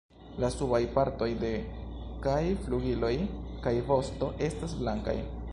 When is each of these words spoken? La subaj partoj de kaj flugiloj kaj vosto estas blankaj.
La 0.43 0.47
subaj 0.53 0.79
partoj 0.95 1.27
de 1.43 1.51
kaj 2.25 2.39
flugiloj 2.65 3.15
kaj 3.67 3.77
vosto 3.93 4.35
estas 4.49 4.79
blankaj. 4.83 5.21